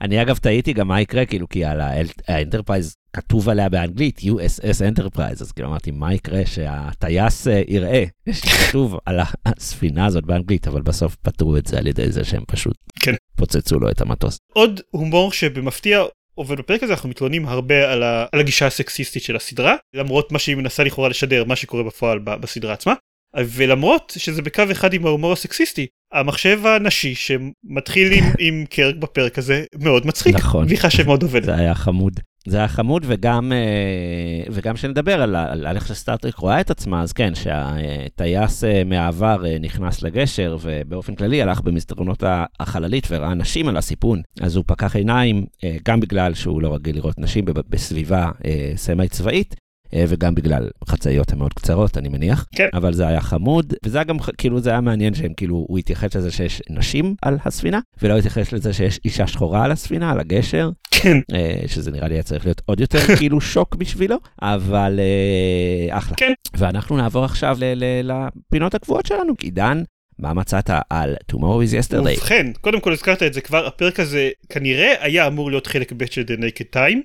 אני 0.01 0.23
אגב 0.23 0.37
תהיתי 0.37 0.73
גם 0.73 0.89
מה 0.89 1.01
יקרה, 1.01 1.27
כאילו, 1.27 1.49
כי 1.49 1.65
על 1.65 1.81
האנטרפרייז 2.29 2.97
כתוב 3.13 3.49
עליה 3.49 3.69
באנגלית 3.69 4.19
USS 4.19 4.95
Enterprise, 4.95 5.41
אז 5.41 5.53
כאילו 5.53 5.69
אמרתי, 5.69 5.91
מה 5.91 6.15
יקרה 6.15 6.47
שהטייס 6.47 7.49
אה, 7.49 7.63
יראה 7.69 8.05
שכתוב 8.33 8.99
על 9.07 9.21
הספינה 9.47 10.07
הזאת 10.07 10.25
באנגלית, 10.25 10.69
אבל 10.69 10.83
בסוף 10.83 11.17
פתרו 11.17 11.57
את 11.57 11.67
זה 11.67 11.79
על 11.79 11.87
ידי 11.87 12.13
זה 12.13 12.25
שהם 12.25 12.43
פשוט 12.47 12.77
כן. 13.01 13.15
פוצצו 13.37 13.79
לו 13.79 13.91
את 13.91 14.01
המטוס. 14.01 14.39
עוד 14.53 14.81
הומור 14.91 15.33
שבמפתיע 15.33 16.03
עובד 16.35 16.59
בפרק 16.59 16.83
הזה 16.83 16.93
אנחנו 16.93 17.09
מתלוננים 17.09 17.47
הרבה 17.47 17.93
על, 17.93 18.03
ה, 18.03 18.27
על 18.33 18.41
הגישה 18.41 18.67
הסקסיסטית 18.67 19.23
של 19.23 19.37
הסדרה 19.37 19.75
למרות 19.95 20.33
מה 20.33 20.39
שהיא 20.39 20.57
מנסה 20.57 20.85
לכאורה 20.85 21.09
לשדר 21.09 21.45
מה 21.45 21.57
שקורה 21.57 21.83
בפועל 21.83 22.19
בסדרה 22.19 22.73
עצמה 22.73 22.95
ולמרות 23.37 24.13
שזה 24.19 24.43
בקו 24.43 24.63
אחד 24.73 24.95
עם 24.95 25.07
ההומור 25.07 25.33
הסקסיסטי 25.33 25.87
המחשב 26.13 26.67
הנשי 26.67 27.15
שמתחיל 27.15 28.13
עם, 28.13 28.25
עם 28.39 28.65
קרק 28.71 28.95
בפרק 28.97 29.39
הזה 29.39 29.65
מאוד 29.79 30.07
מצחיק. 30.07 30.35
נכון. 30.35 30.69
לי 30.69 30.77
חשב 30.77 31.07
מאוד 31.07 31.23
עובד. 31.23 31.45
זה 31.45 31.55
היה 31.55 31.75
חמוד. 31.75 32.21
זה 32.47 32.59
היה 32.59 32.69
חמוד 32.69 33.05
וגם, 33.07 33.53
אה, 33.53 34.53
וגם 34.53 34.77
שנדבר 34.77 35.23
על, 35.23 35.37
על, 35.37 35.67
על 35.67 35.77
איך 35.77 35.87
שסטארטריק 35.87 36.37
רואה 36.37 36.61
את 36.61 36.71
עצמה, 36.71 37.03
אז 37.03 37.13
כן, 37.13 37.33
שהטייס 37.35 38.65
אה, 38.65 38.85
מהעבר 38.85 39.47
אה, 39.47 39.57
נכנס 39.61 40.03
לגשר 40.03 40.57
ובאופן 40.61 41.15
כללי 41.15 41.43
הלך 41.43 41.61
במסדרונות 41.61 42.23
החללית 42.61 43.07
וראה 43.11 43.35
נשים 43.35 43.69
על 43.69 43.77
הסיפון, 43.77 44.23
אז 44.41 44.57
הוא 44.57 44.65
פקח 44.67 44.97
עיניים, 44.97 45.47
גם 45.85 46.01
בגלל 46.01 46.35
שהוא 46.35 46.63
לא 46.63 46.75
רגיל 46.75 46.97
לראות 46.97 47.19
נשים 47.19 47.45
בסביבה 47.45 48.31
סמי 48.77 49.09
צבאית, 49.09 49.55
אה, 49.55 49.62
וגם 49.95 50.35
בגלל 50.35 50.69
חצאיות 50.89 51.33
המאוד 51.33 51.55
קצרות, 51.55 51.99
אני 51.99 52.09
מניח. 52.09 52.47
כן. 52.55 52.69
אבל 52.75 52.93
זה 52.93 53.07
היה 53.07 53.21
חמוד, 53.21 53.75
וזה 53.85 53.99
היה 53.99 54.05
גם, 54.05 54.17
כאילו, 54.39 54.61
זה 54.61 54.71
היה 54.71 54.81
מעניין 54.81 55.15
שהם 55.15 55.33
כאילו, 55.37 55.67
הוא 55.69 55.79
התייחס 55.79 56.17
לזה 56.17 56.31
שיש 56.31 56.63
נשים 56.71 57.15
על 57.23 57.39
הספינה, 57.45 57.81
ולא 58.03 58.19
התייחס 58.19 58.53
לזה 58.53 58.73
שיש 58.73 59.01
אישה 59.05 59.27
שחורה 59.27 59.65
על 59.65 59.73
הספינה, 59.73 60.11
על 60.11 60.21
הגשר, 60.21 60.71
כן. 60.91 61.17
אה, 61.35 61.63
שזה 61.67 61.91
נראה 61.91 62.09
לי 62.09 62.15
היה 62.15 62.23
צריך 62.23 62.45
להיות 62.45 62.63
עוד 62.67 62.81
יותר 62.81 62.99
כאילו 63.19 63.41
שוק 63.41 63.75
בשבילו, 63.75 64.17
אבל 64.43 65.01
אה, 65.01 65.99
אחלה. 65.99 66.17
כן. 66.17 66.33
ואנחנו 66.57 66.97
נעבור 66.97 67.25
עכשיו 67.25 67.59
לפינות 68.03 68.75
הקבועות 68.75 69.07
שלנו. 69.07 69.35
עידן, 69.41 69.83
מה 70.19 70.35
מצאת 70.35 70.71
על 70.91 71.15
Tomorrow 71.33 71.37
is 71.37 71.91
Yesterday? 71.91 72.19
ובכן, 72.19 72.53
קודם 72.61 72.81
כל 72.81 72.93
הזכרת 72.93 73.23
את 73.23 73.35
זה 73.35 73.41
כבר, 73.41 73.67
הפרק 73.67 74.01
הזה 74.01 74.31
כנראה 74.49 74.95
היה 75.01 75.27
אמור 75.27 75.51
להיות 75.51 75.67
חלק 75.67 75.93
ב' 75.93 76.05
של 76.07 76.23
The 76.23 76.41
Naked 76.41 76.77
Time, 76.77 76.99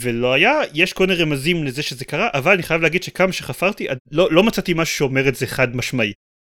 ולא 0.00 0.32
היה, 0.32 0.52
יש 0.74 0.92
כל 0.92 1.06
מיני 1.06 1.22
רמזים 1.22 1.64
לזה 1.64 1.82
שזה 1.82 2.04
קרה, 2.04 2.28
אבל 2.34 2.52
אני 2.52 2.62
חייב 2.62 2.82
להגיד 2.82 3.02
שכמה 3.02 3.32
שחפרתי, 3.32 3.86
לא, 4.10 4.28
לא 4.32 4.42
מצאתי 4.42 4.74
משהו 4.74 4.96
שאומר 4.96 5.28
את 5.28 5.34
זה 5.34 5.46
חד 5.46 5.76
משמעי. 5.76 6.12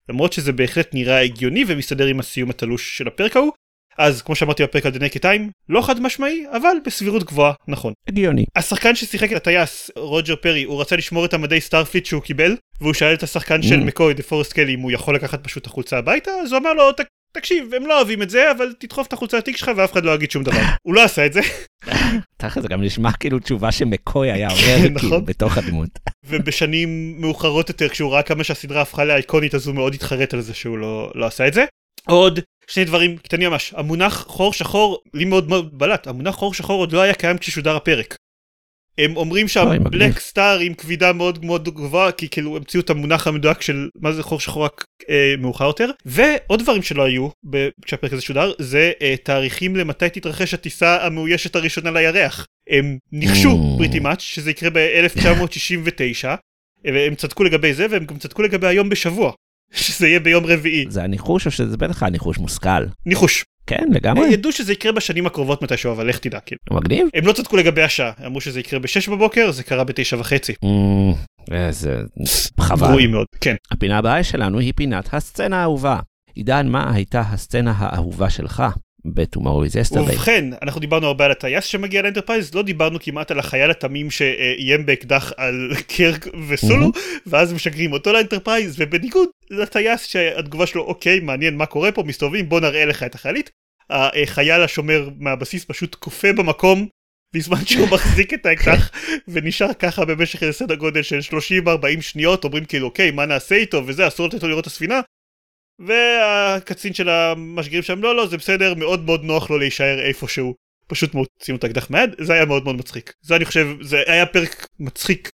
למרות 0.09 0.33
שזה 0.33 0.53
בהחלט 0.53 0.95
נראה 0.95 1.21
הגיוני 1.21 1.65
ומסתדר 1.67 2.07
עם 2.07 2.21
הסיום 2.21 2.51
התלוש 2.51 2.99
של 2.99 3.09
הפרק 3.09 3.37
ההוא, 3.37 3.53
אז 3.99 4.23
כמו 4.23 4.35
שאמרתי 4.35 4.63
בפרק 4.63 4.87
על 4.87 4.93
The 4.93 4.99
Naked 4.99 5.21
Time, 5.23 5.51
לא 5.69 5.83
חד 5.83 6.01
משמעי, 6.01 6.45
אבל 6.57 6.77
בסבירות 6.87 7.25
גבוהה, 7.25 7.53
נכון. 7.69 7.93
הגיוני. 8.09 8.45
השחקן 8.57 8.95
ששיחק 8.95 9.33
את 9.33 9.37
הטייס, 9.37 9.91
רוג'ר 9.97 10.37
פרי, 10.37 10.63
הוא 10.63 10.81
רצה 10.81 10.97
לשמור 10.97 11.25
את 11.25 11.35
המדי 11.35 11.61
סטארפליט 11.61 12.07
שהוא 12.07 12.23
קיבל, 12.23 12.57
והוא 12.81 12.95
שאל 12.95 13.15
את 13.15 13.23
השחקן 13.23 13.63
של 13.63 13.75
Mm. 13.81 13.85
מקוי, 13.85 14.15
דפורסט 14.15 14.53
קלי, 14.53 14.75
אם 14.75 14.81
הוא 14.81 14.93
יכול 14.93 15.15
לקחת 15.15 15.45
פשוט 15.45 15.67
החולצה 15.67 15.99
הביתה, 15.99 16.31
אז 16.43 16.53
הוא 16.53 16.59
אמר 16.61 16.73
לו, 16.75 16.93
"ת- 16.93 17.01
תקשיב, 17.37 17.75
הם 17.75 17.87
לא 17.87 17.97
אוהבים 17.99 18.23
את 18.23 18.31
זה, 18.31 18.51
אבל 18.51 18.73
תדחוף 18.79 19.07
את 19.07 19.13
החולצה 19.13 19.39
לתיק 19.39 19.57
שלך 19.57 19.71
ואף 19.77 19.93
אחד 19.93 20.05
לא 20.05 20.15
יגיד 20.15 20.31
שום 20.31 20.43
דבר. 20.43 20.61
הוא 20.87 20.95
לא 20.95 21.03
עשה 21.05 21.27
את 21.27 21.33
זה, 21.33 21.41
תכף 22.37 22.61
זה 22.61 22.69
גם 22.69 22.83
נשמע 22.83 23.13
כאילו 23.13 23.39
תשובה 23.39 23.73
שמקוי 23.73 24.33
היה 24.33 24.49
אומר, 24.51 24.89
נכון. 24.91 25.01
כאילו, 25.01 25.25
בתוך 25.25 25.59
הדמות. 25.59 25.89
ובשנים 26.27 27.21
מאוחרות 27.21 27.69
יותר, 27.69 27.89
כשהוא 27.89 28.13
ראה 28.13 28.23
כמה 28.23 28.45
שהסדרה 28.45 28.83
הפכה 28.83 29.05
לאייקונית, 29.05 29.55
אז 29.55 29.67
הוא 29.67 29.75
מאוד 29.75 29.95
התחרט 29.95 30.35
על 30.35 30.41
זה 30.41 30.55
שהוא 30.55 30.79
לא, 30.79 31.13
לא 31.15 31.27
עשה 31.27 31.49
את 31.49 31.55
זה. 31.55 31.65
עוד 32.09 32.41
שני 32.67 32.85
דברים 32.85 33.17
קטנים 33.17 33.51
ממש, 33.51 33.75
המונח 33.77 34.25
חור 34.29 34.53
שחור, 34.53 34.99
לי 35.15 35.25
מאוד 35.25 35.49
מאוד 35.49 35.79
בלט, 35.79 36.07
המונח 36.07 36.35
חור 36.35 36.55
שחור 36.55 36.81
עוד 36.81 36.93
לא 36.93 37.01
היה 37.01 37.15
קיים 37.15 37.39
כששודר 37.39 37.77
הפרק. 37.77 38.17
הם 38.99 39.17
אומרים 39.17 39.49
שם. 39.49 39.69
בלק 39.91 40.19
סטאר 40.19 40.59
עם 40.59 40.75
כבידה 40.75 41.13
מאוד 41.13 41.45
מאוד 41.45 41.69
גבוהה 41.69 42.13
כי 42.13 42.29
כאילו 42.29 42.57
המציאו 42.57 42.83
את 42.83 42.91
המונח 42.91 43.27
המדויק 43.27 43.63
של 43.63 43.89
מה 44.01 44.13
זה 44.13 44.23
חור 44.23 44.41
שחור 44.41 44.65
רק 44.65 44.85
אה, 45.11 45.35
מאוחר 45.39 45.65
יותר 45.65 45.91
ועוד 46.07 46.63
דברים 46.63 46.83
שלא 46.83 47.03
היו 47.03 47.29
ב- 47.51 47.69
כשהפרק 47.85 48.13
הזה 48.13 48.23
שודר 48.23 48.53
זה 48.59 48.93
אה, 49.03 49.15
תאריכים 49.23 49.77
למתי 49.77 50.11
תתרחש 50.11 50.55
הטיסה 50.55 51.07
המאוישת 51.07 51.57
הראשונה 51.57 51.91
לירח. 51.91 52.47
הם 52.71 52.99
ניחשו. 53.13 53.75
פריטי 53.79 53.99
מאץ' 54.01 54.21
שזה 54.21 54.51
יקרה 54.51 54.71
ב-1969 54.71 56.27
והם 56.85 57.15
צדקו 57.15 57.45
לגבי 57.45 57.75
זה 57.75 57.87
והם 57.91 58.05
גם 58.05 58.19
צדקו 58.19 58.43
לגבי 58.43 58.67
היום 58.67 58.89
בשבוע 58.89 59.33
שזה 59.73 60.09
יהיה 60.09 60.21
ביום 60.21 60.47
רביעי 60.47 60.85
זה 60.89 61.03
הניחוש 61.03 61.47
או 61.47 61.51
שזה 61.51 61.77
בטח 61.77 62.03
היה 62.03 62.11
ניחוש 62.11 62.39
מושכל? 62.39 62.87
ניחוש 63.07 63.45
כן, 63.67 63.85
לגמרי. 63.93 64.29
ידעו 64.33 64.53
שזה 64.53 64.73
יקרה 64.73 64.93
בשנים 64.93 65.27
הקרובות 65.27 65.63
מתישהו 65.63 65.93
אבל 65.93 66.09
לך 66.09 66.19
תדע 66.19 66.41
כאילו. 66.41 66.61
מגניב. 66.71 67.09
הם 67.15 67.27
לא 67.27 67.33
צדקו 67.33 67.57
לגבי 67.57 67.83
השעה 67.83 68.13
אמרו 68.27 68.41
שזה 68.41 68.61
יקרה 68.61 68.81
ב-6 68.81 69.11
בבוקר 69.11 69.51
זה 69.51 69.63
קרה 69.63 69.85
ב-9 69.85 70.17
וחצי. 70.19 70.53
אמ, 70.65 71.13
איזה 71.51 72.03
חבל. 72.61 72.89
גרועים 72.89 73.11
מאוד 73.11 73.27
כן. 73.41 73.55
הפינה 73.71 73.99
הבאה 73.99 74.25
שלנו 74.25 74.59
היא 74.59 74.73
פינת 74.77 75.15
הסצנה 75.15 75.61
האהובה. 75.61 75.99
עידן, 76.35 76.69
מה 76.69 76.95
הייתה 76.95 77.21
הסצנה 77.21 77.75
האהובה 77.77 78.31
שלך 78.31 78.63
ב-Tomorrow 79.05 79.67
is 79.69 79.95
Yesterday? 79.95 80.01
ובכן 80.01 80.45
אנחנו 80.63 80.81
דיברנו 80.81 81.07
הרבה 81.07 81.25
על 81.25 81.31
הטייס 81.31 81.65
שמגיע 81.65 82.03
לאנטרפרייז 82.03 82.55
לא 82.55 82.63
דיברנו 82.63 82.99
כמעט 83.01 83.31
על 83.31 83.39
החייל 83.39 83.71
התמים 83.71 84.11
שאיים 84.11 84.87
באקדח 84.87 85.33
על 85.37 85.71
קירק 85.89 86.27
וסולו 86.49 86.91
ואז 87.27 87.53
משגרים 87.53 87.93
אותו 87.93 88.13
לאנטרפרייז 88.13 88.75
ובניגוד 88.79 89.29
לטייס 89.51 90.07
שהתגובה 90.07 90.67
שלו 90.67 90.83
אוקיי 90.83 91.21
מעניין 91.21 91.57
מה 91.57 91.67
קורה 91.67 91.93
פה 91.93 92.03
מסתובבים 92.03 92.49
בוא 92.49 92.61
נראה 92.61 92.85
לך 92.85 93.03
את 93.03 93.15
החללית. 93.15 93.51
החייל 93.91 94.63
השומר 94.63 95.09
מהבסיס 95.19 95.65
פשוט 95.65 95.95
קופא 95.95 96.33
במקום 96.33 96.87
בזמן 97.35 97.67
שהוא 97.67 97.89
מחזיק 97.95 98.35
את 98.35 98.47
האקדח 98.47 98.91
ונשאר 99.29 99.73
ככה 99.75 100.05
במשך 100.05 100.51
סדר 100.51 100.75
גודל 100.75 101.03
של 101.03 101.19
30-40 101.99 102.01
שניות 102.01 102.45
אומרים 102.45 102.65
כאילו 102.65 102.87
אוקיי 102.87 103.11
מה 103.11 103.27
נעשה 103.27 103.55
איתו 103.55 103.87
וזה 103.87 104.09
אסור 104.09 104.27
לתת 104.27 104.43
לו 104.43 104.49
לראות 104.49 104.63
את 104.63 104.67
הספינה. 104.67 105.01
והקצין 105.79 106.95
של 106.95 107.09
המשגרים 107.09 107.83
שם 107.83 108.03
לא 108.03 108.17
לא 108.17 108.27
זה 108.27 108.37
בסדר 108.37 108.75
מאוד 108.75 109.05
מאוד 109.05 109.25
נוח 109.25 109.51
לו 109.51 109.59
להישאר 109.59 110.01
איפשהו. 110.01 110.55
פשוט 110.87 111.15
מוציאים 111.15 111.59
את 111.59 111.65
האקדח 111.65 111.91
מהיד 111.91 112.11
זה 112.19 112.33
היה 112.33 112.45
מאוד 112.45 112.65
מאוד 112.65 112.77
מצחיק. 112.77 113.13
זה 113.23 113.37
אני 113.37 113.45
חושב 113.45 113.69
זה 113.81 114.03
היה 114.07 114.27
פרק 114.27 114.67
מצחיק 114.81 115.31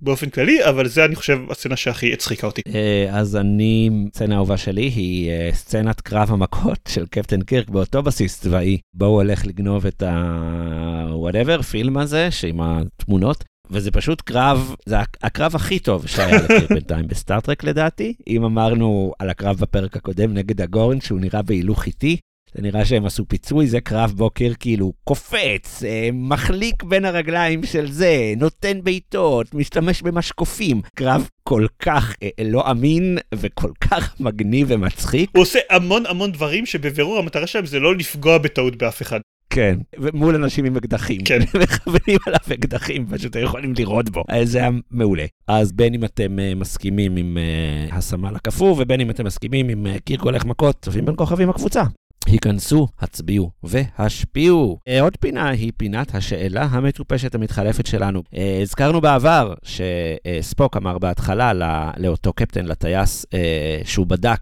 באופן 0.00 0.30
כללי 0.30 0.64
אבל 0.64 0.88
זה 0.88 1.04
אני 1.04 1.14
חושב 1.14 1.38
הסצנה 1.50 1.76
שהכי 1.76 2.12
הצחיקה 2.12 2.46
אותי. 2.46 2.62
אה, 2.74 3.06
אז 3.10 3.36
אני, 3.36 3.90
סצנה 4.14 4.34
האהובה 4.34 4.56
שלי 4.56 4.82
היא 4.82 5.30
אה, 5.30 5.50
סצנת 5.52 6.00
קרב 6.00 6.30
המכות 6.30 6.78
של 6.88 7.06
קפטן 7.06 7.42
קירק 7.42 7.68
באותו 7.68 8.02
בסיס 8.02 8.40
צבאי, 8.40 8.78
בו 8.94 9.04
הוא 9.04 9.14
הולך 9.14 9.46
לגנוב 9.46 9.86
את 9.86 10.02
ה-whatever, 10.02 11.62
פילם 11.62 11.96
הזה, 11.96 12.30
שעם 12.30 12.60
התמונות, 12.60 13.44
וזה 13.70 13.90
פשוט 13.90 14.20
קרב, 14.20 14.74
זה 14.86 14.98
הק- 15.00 15.16
הקרב 15.22 15.54
הכי 15.56 15.78
טוב 15.78 16.06
שהיה 16.06 16.42
לקירק 16.42 16.70
בינתיים 16.74 17.06
בסטארט-טרק 17.08 17.64
לדעתי. 17.64 18.14
אם 18.28 18.44
אמרנו 18.44 19.12
על 19.18 19.30
הקרב 19.30 19.56
בפרק 19.60 19.96
הקודם 19.96 20.34
נגד 20.34 20.60
הגורן, 20.60 21.00
שהוא 21.00 21.20
נראה 21.20 21.42
בהילוך 21.42 21.86
איטי, 21.86 22.16
זה 22.54 22.62
נראה 22.62 22.84
שהם 22.84 23.06
עשו 23.06 23.24
פיצוי, 23.28 23.66
זה 23.66 23.80
קרב 23.80 24.12
בו 24.16 24.30
קירק 24.30 24.56
כאילו 24.60 24.92
קופץ, 25.04 25.82
אה, 25.84 26.08
מחליק 26.12 26.82
בין 26.82 27.04
הרגליים 27.04 27.64
של 27.64 27.90
זה, 27.92 28.14
נותן 28.36 28.78
בעיטות, 28.84 29.54
משתמש 29.54 30.02
במשקופים. 30.02 30.80
קרב 30.94 31.28
כל 31.42 31.66
כך 31.78 32.14
אה, 32.22 32.28
לא 32.44 32.70
אמין 32.70 33.18
וכל 33.34 33.70
כך 33.80 34.14
מגניב 34.20 34.66
ומצחיק. 34.70 35.30
הוא 35.34 35.42
עושה 35.42 35.58
המון 35.70 36.06
המון 36.06 36.32
דברים 36.32 36.66
שבבירור 36.66 37.18
המטרה 37.18 37.46
שלהם 37.46 37.66
זה 37.66 37.80
לא 37.80 37.96
לפגוע 37.96 38.38
בטעות 38.38 38.76
באף 38.76 39.02
אחד. 39.02 39.20
כן. 39.50 39.78
ומול 39.98 40.34
אנשים 40.34 40.64
עם 40.64 40.76
אקדחים. 40.76 41.20
כן. 41.24 41.38
מכוונים 41.62 42.18
עליו 42.26 42.40
אקדחים, 42.54 43.06
פשוט 43.10 43.36
יכולים 43.36 43.72
לירות 43.76 44.10
בו. 44.10 44.24
אז 44.28 44.50
זה 44.50 44.58
היה 44.58 44.70
מעולה. 44.90 45.24
אז 45.48 45.72
בין 45.72 45.94
אם 45.94 46.04
אתם 46.04 46.38
אה, 46.38 46.54
מסכימים 46.54 47.16
עם 47.16 47.38
אה, 47.38 47.96
הסמל 47.96 48.36
הקפוא, 48.36 48.76
ובין 48.78 49.00
אם 49.00 49.10
אתם 49.10 49.24
מסכימים 49.24 49.68
עם 49.68 49.86
אה, 49.86 49.96
קירק 50.04 50.20
הולך 50.20 50.44
מכות, 50.44 50.76
צופים 50.82 51.04
בין 51.04 51.14
כוכבים 51.16 51.50
הקבוצה. 51.50 51.82
היכנסו, 52.26 52.88
הצביעו 53.00 53.50
והשפיעו. 53.62 54.78
אה, 54.88 55.00
עוד 55.00 55.16
פינה 55.20 55.48
היא 55.48 55.72
פינת 55.76 56.14
השאלה 56.14 56.62
המטופשת 56.62 57.34
המתחלפת 57.34 57.86
שלנו. 57.86 58.22
אה, 58.36 58.58
הזכרנו 58.62 59.00
בעבר 59.00 59.54
שספוק 59.62 60.76
אמר 60.76 60.98
בהתחלה 60.98 61.52
לא- 61.52 61.66
לאותו 61.96 62.32
קפטן, 62.32 62.64
לטייס, 62.64 63.26
אה, 63.34 63.80
שהוא 63.84 64.06
בדק 64.06 64.40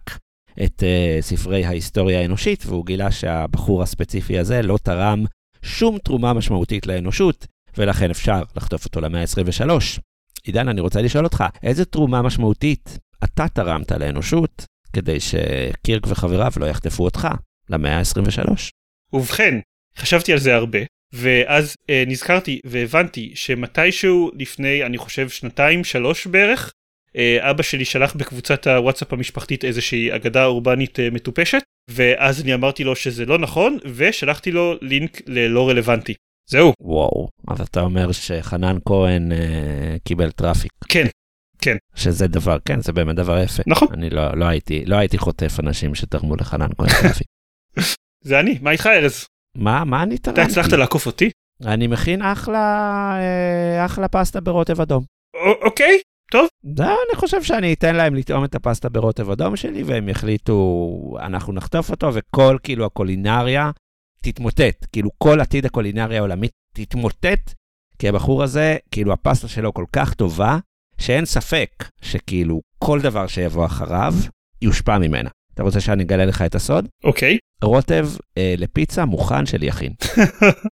את 0.64 0.82
uh, 0.82 1.22
ספרי 1.22 1.64
ההיסטוריה 1.64 2.20
האנושית, 2.20 2.66
והוא 2.66 2.86
גילה 2.86 3.10
שהבחור 3.10 3.82
הספציפי 3.82 4.38
הזה 4.38 4.62
לא 4.62 4.78
תרם 4.82 5.24
שום 5.62 5.98
תרומה 5.98 6.32
משמעותית 6.32 6.86
לאנושות, 6.86 7.46
ולכן 7.76 8.10
אפשר 8.10 8.42
לחטוף 8.56 8.84
אותו 8.84 9.00
למאה 9.00 9.20
ה-23. 9.20 9.70
עידן, 10.44 10.68
אני 10.68 10.80
רוצה 10.80 11.02
לשאול 11.02 11.24
אותך, 11.24 11.44
איזה 11.62 11.84
תרומה 11.84 12.22
משמעותית 12.22 12.98
אתה 13.24 13.48
תרמת 13.48 13.92
לאנושות 13.92 14.64
כדי 14.92 15.18
שקירק 15.20 16.06
וחבריו 16.06 16.52
לא 16.56 16.66
יחטפו 16.66 17.04
אותך 17.04 17.28
למאה 17.70 17.98
ה-23? 17.98 18.50
ובכן, 19.12 19.54
חשבתי 19.96 20.32
על 20.32 20.38
זה 20.38 20.54
הרבה, 20.54 20.78
ואז 21.12 21.74
אה, 21.90 22.04
נזכרתי 22.06 22.60
והבנתי 22.64 23.32
שמתישהו 23.34 24.30
לפני, 24.34 24.84
אני 24.84 24.98
חושב, 24.98 25.28
שנתיים, 25.28 25.84
שלוש 25.84 26.26
בערך, 26.26 26.72
אבא 27.40 27.62
שלי 27.62 27.84
שלח 27.84 28.14
בקבוצת 28.14 28.66
הוואטסאפ 28.66 29.12
המשפחתית 29.12 29.64
איזושהי 29.64 30.14
אגדה 30.14 30.44
אורבנית 30.44 31.00
אה, 31.00 31.10
מטופשת, 31.10 31.62
ואז 31.90 32.42
אני 32.42 32.54
אמרתי 32.54 32.84
לו 32.84 32.96
שזה 32.96 33.26
לא 33.26 33.38
נכון, 33.38 33.78
ושלחתי 33.94 34.50
לו 34.50 34.74
לינק 34.82 35.20
ללא 35.26 35.68
רלוונטי. 35.68 36.14
זהו. 36.50 36.72
וואו, 36.80 37.28
אז 37.48 37.60
אתה 37.60 37.80
אומר 37.80 38.12
שחנן 38.12 38.76
כהן 38.84 39.32
אה, 39.32 39.96
קיבל 40.04 40.30
traffic. 40.30 40.72
כן. 40.88 41.06
שזה 41.94 42.26
דבר, 42.28 42.56
כן, 42.64 42.80
זה 42.80 42.92
באמת 42.92 43.16
דבר 43.16 43.38
יפה. 43.38 43.62
נכון. 43.66 43.88
אני 43.92 44.10
לא, 44.10 44.36
לא, 44.36 44.44
הייתי, 44.44 44.84
לא 44.84 44.96
הייתי 44.96 45.18
חוטף 45.18 45.60
אנשים 45.60 45.94
שתרמו 45.94 46.36
לחנן 46.36 46.68
כהן 46.78 46.88
traffic. 47.02 47.26
זה 48.24 48.40
אני, 48.40 48.58
מה 48.62 48.70
איתך 48.70 48.86
ארז? 48.86 49.26
מה, 49.56 49.84
מה 49.84 50.02
אני 50.02 50.18
תרמתי? 50.18 50.42
אתה 50.42 50.50
הצלחת 50.50 50.72
לעקוף 50.72 51.06
אותי? 51.06 51.30
אני 51.66 51.86
מכין 51.86 52.22
אחלה, 52.22 52.58
אה, 53.20 53.84
אחלה 53.86 54.08
פסטה 54.08 54.40
ברוטב 54.40 54.80
אדום. 54.80 55.04
א- 55.36 55.64
אוקיי, 55.64 55.98
טוב. 56.30 56.46
זה, 56.76 56.84
אני 56.84 57.16
חושב 57.16 57.42
שאני 57.42 57.72
אתן 57.72 57.96
להם 57.96 58.14
לטעום 58.14 58.44
את 58.44 58.54
הפסטה 58.54 58.88
ברוטב 58.88 59.30
אדום 59.30 59.56
שלי, 59.56 59.82
והם 59.82 60.08
יחליטו, 60.08 60.90
אנחנו 61.20 61.52
נחטוף 61.52 61.90
אותו, 61.90 62.10
וכל 62.14 62.56
כאילו 62.62 62.86
הקולינריה 62.86 63.70
תתמוטט. 64.22 64.86
כאילו 64.92 65.10
כל 65.18 65.40
עתיד 65.40 65.66
הקולינריה 65.66 66.18
העולמית 66.18 66.50
תתמוטט, 66.74 67.54
כי 67.98 68.08
הבחור 68.08 68.42
הזה, 68.42 68.76
כאילו 68.90 69.12
הפסטה 69.12 69.48
שלו 69.48 69.74
כל 69.74 69.84
כך 69.92 70.14
טובה, 70.14 70.58
שאין 70.98 71.24
ספק 71.24 71.70
שכאילו 72.00 72.60
כל 72.78 73.00
דבר 73.00 73.26
שיבוא 73.26 73.66
אחריו 73.66 74.14
יושפע 74.62 74.98
ממנה. 74.98 75.30
אתה 75.54 75.62
רוצה 75.62 75.80
שאני 75.80 76.02
אגלה 76.02 76.24
לך 76.24 76.42
את 76.42 76.54
הסוד? 76.54 76.88
אוקיי. 77.04 77.38
רוטב 77.64 78.08
אה, 78.38 78.54
לפיצה 78.58 79.04
מוכן 79.04 79.46
של 79.46 79.62
יכין. 79.62 79.92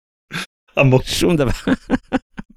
עמוק. 0.79 1.03
שום 1.03 1.37
דבר. 1.37 1.51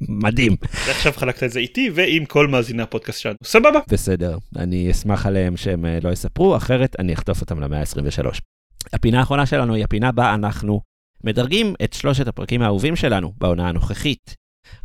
מדהים. 0.10 0.56
עכשיו 0.90 1.13
חלקת 1.16 1.44
את 1.44 1.51
זה 1.51 1.60
איתי 1.60 1.90
ועם 1.94 2.25
כל 2.25 2.48
מאזיני 2.48 2.82
הפודקאסט 2.82 3.20
שלנו. 3.20 3.36
סבבה. 3.44 3.80
בסדר, 3.90 4.38
אני 4.56 4.92
אסמוך 4.92 5.25
עליהם 5.25 5.58
שהם 5.58 5.86
אה, 5.86 6.00
לא 6.04 6.10
יספרו, 6.10 6.58
אחרת 6.58 6.96
אני 7.00 7.13
אחטוף 7.13 7.42
אותם 7.42 7.60
למאה 7.60 7.80
ה-23. 7.80 8.40
הפינה 8.94 9.20
האחרונה 9.20 9.46
שלנו 9.46 9.74
היא 9.74 9.84
הפינה 9.84 10.12
בה 10.12 10.34
אנחנו 10.34 10.82
מדרגים 11.24 11.74
את 11.84 11.94
שלושת 11.94 12.28
הפרקים 12.28 12.62
האהובים 12.62 12.96
שלנו 12.96 13.34
בעונה 13.38 13.70
הנוכחית. 13.70 14.36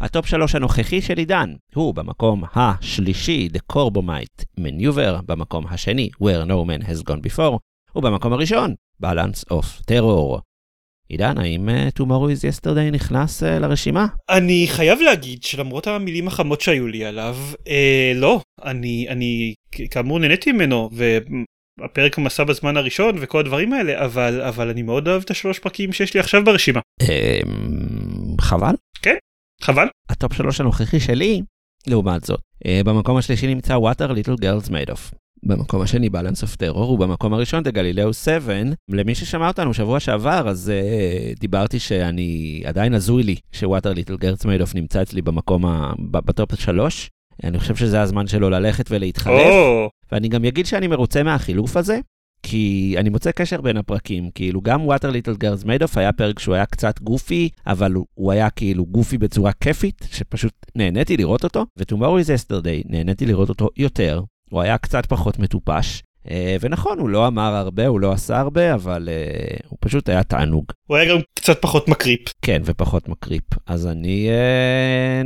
הטופ 0.00 0.26
שלוש 0.26 0.55
הנוכחי 0.55 1.02
של 1.02 1.19
עידן 1.19 1.55
הוא 1.75 1.95
במקום 1.95 2.43
השלישי, 2.55 3.49
The 3.52 3.76
Corbomite 3.76 4.61
Maneuver, 4.61 5.23
במקום 5.26 5.66
השני, 5.66 6.11
Where 6.23 6.49
No 6.49 6.69
Man 6.69 6.87
Has 6.87 7.11
Gone 7.11 7.21
Before, 7.28 7.59
ובמקום 7.97 8.33
הראשון, 8.33 8.75
Balance 9.02 9.52
of 9.52 9.90
Terror. 9.90 10.40
עידן, 11.09 11.39
האם 11.39 11.69
אה, 11.69 12.00
Tomorrow 12.01 12.31
is 12.37 12.63
Yesterday 12.63 12.91
נכנס 12.93 13.43
אה, 13.43 13.47
לרשימה? 13.47 14.07
אני 14.29 14.67
חייב 14.69 15.01
להגיד 15.01 15.43
שלמרות 15.43 15.87
המילים 15.87 16.29
החמות 16.29 16.61
שהיו 16.61 16.87
לי 16.87 17.05
עליו, 17.05 17.37
אה, 17.69 18.13
לא, 18.15 18.41
אני, 18.65 19.07
אני 19.09 19.55
כאמור 19.91 20.19
נהניתי 20.19 20.53
ממנו, 20.53 20.91
והפרק 20.93 22.19
המסע 22.19 22.45
בזמן 22.45 22.77
הראשון 22.77 23.17
וכל 23.21 23.41
הדברים 23.41 23.73
האלה, 23.73 24.05
אבל, 24.05 24.41
אבל 24.41 24.69
אני 24.69 24.83
מאוד 24.83 25.09
אוהב 25.09 25.23
את 25.23 25.31
השלוש 25.31 25.59
פרקים 25.59 25.93
שיש 25.93 26.15
לי 26.15 26.21
עכשיו 26.21 26.45
ברשימה. 26.45 26.81
אמ, 27.03 28.37
חבל. 28.41 28.75
חבל. 29.63 29.87
הטופ 30.11 30.33
שלוש 30.33 30.61
הנוכחי 30.61 31.01
שלי, 31.01 31.43
לעומת 31.87 32.25
זאת, 32.25 32.41
אה, 32.67 32.81
במקום 32.85 33.17
השלישי 33.17 33.47
נמצא 33.47 33.77
What 33.76 33.96
Are 33.96 34.11
Little 34.11 34.43
Girls 34.43 34.69
Made 34.69 34.91
Of. 34.90 35.14
במקום 35.47 35.81
השני 35.81 36.07
Balance 36.09 36.43
of 36.45 36.57
Terror, 36.62 36.76
ובמקום 36.79 37.35
הראשון 37.35 37.62
The 37.65 37.71
Galileo 37.73 38.12
7. 38.12 38.55
למי 38.88 39.15
ששמע 39.15 39.49
אותנו 39.49 39.75
שבוע 39.75 40.00
שעבר, 40.00 40.49
אז 40.49 40.73
uh, 41.35 41.41
דיברתי 41.41 41.79
שאני 41.79 42.62
עדיין 42.67 42.95
הזוי 42.95 43.23
לי 43.23 43.37
Little 43.62 44.21
Girls 44.23 44.43
Made 44.43 44.62
of 44.67 44.75
נמצא 44.75 45.03
אצלי 45.03 45.23
במקום, 45.23 45.67
ה... 45.67 45.93
בטופ 45.99 46.55
שלוש. 46.55 47.11
אני 47.45 47.59
חושב 47.59 47.76
שזה 47.76 48.03
הזמן 48.03 48.26
שלו 48.26 48.50
ללכת 48.50 48.87
ולהתחלף. 48.91 49.47
או, 49.50 49.88
ואני 50.12 50.29
גם 50.29 50.45
אגיד 50.45 50.67
שאני 50.67 50.87
מרוצה 50.87 51.23
מהחילוף 51.23 51.76
הזה, 51.76 51.99
כי 52.43 52.95
אני 52.99 53.09
מוצא 53.09 53.31
קשר 53.31 53.61
בין 53.61 53.76
הפרקים, 53.76 54.31
כאילו 54.35 54.61
גם 54.61 54.91
Water 54.91 55.09
Little 55.12 55.43
Girls 55.45 55.65
Made 55.65 55.83
of 55.85 55.93
היה 55.99 56.12
פרק 56.12 56.38
שהוא 56.38 56.55
היה 56.55 56.67
קצת 56.67 57.00
גופי, 57.00 57.49
אבל 57.67 57.93
הוא- 57.93 58.07
הוא 58.15 58.33
היה 58.33 58.50
כאילו 58.50 58.87
גופי 58.87 59.19
בצורה 59.19 59.53
כיפית, 59.53 60.09
שפשוט 60.12 60.53
נהניתי 60.76 61.17
לראות 61.17 61.45
אותו, 61.45 61.67
ו-Tomorrow 61.79 61.95
is 62.25 62.29
Yesterday 62.29 62.83
נהניתי 62.88 63.26
לראות 63.26 63.49
אותו 63.49 63.69
יותר, 63.76 64.23
הוא 64.50 64.61
היה 64.61 64.79
קצת 64.79 65.07
פחות 65.07 65.38
מטופש. 65.38 66.03
אה, 66.31 66.57
ונכון, 66.61 66.99
הוא 66.99 67.09
לא 67.09 67.26
אמר 67.26 67.55
הרבה, 67.55 67.87
הוא 67.87 68.00
לא 68.00 68.12
עשה 68.12 68.38
הרבה, 68.38 68.75
אבל 68.75 69.09
אה, 69.09 69.57
הוא 69.69 69.79
פשוט 69.81 70.09
היה 70.09 70.23
תענוג. 70.23 70.65
הוא 70.87 70.97
היה 70.97 71.15
גם 71.15 71.21
קצת 71.35 71.62
פחות 71.62 71.88
מקריפ. 71.88 72.21
כן, 72.43 72.62
ופחות 72.65 73.09
מקריפ. 73.09 73.45
אז 73.67 73.87
אני 73.87 74.29
אה, 74.31 75.23